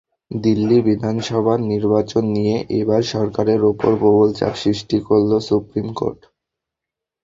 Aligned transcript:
দিল্লি 0.31 0.77
বিধানসভার 0.87 1.59
নির্বাচন 1.71 2.23
নিয়ে 2.35 2.55
এবার 2.79 3.01
সরকারের 3.13 3.61
ওপর 3.71 3.91
প্রবল 3.95 4.29
চাপ 4.39 4.53
সৃষ্টি 4.63 4.97
করল 5.07 5.31
সুপ্রিম 5.49 5.87
কোর্ট। 5.95 6.19